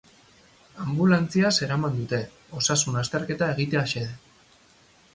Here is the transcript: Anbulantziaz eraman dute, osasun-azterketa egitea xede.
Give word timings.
Anbulantziaz 0.85 1.51
eraman 1.67 1.99
dute, 2.01 2.23
osasun-azterketa 2.63 3.55
egitea 3.57 3.89
xede. 3.95 4.13